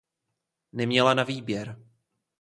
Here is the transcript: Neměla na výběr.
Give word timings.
Neměla 0.73 1.13
na 1.13 1.23
výběr. 1.23 1.77